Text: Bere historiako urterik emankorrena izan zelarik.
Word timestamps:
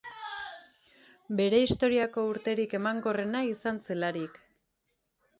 Bere 1.41 1.59
historiako 1.65 2.23
urterik 2.29 2.73
emankorrena 2.79 3.43
izan 3.49 3.77
zelarik. 3.91 4.41